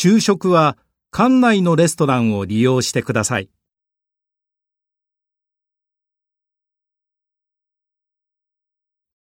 [0.00, 0.78] 昼食は
[1.10, 3.50] 館内のレストランを利用してください。